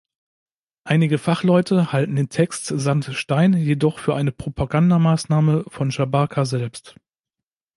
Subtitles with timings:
[0.83, 6.95] Einige Fachleute halten den Text samt Stein jedoch für eine Propaganda-Maßnahme von Schabaka selbst.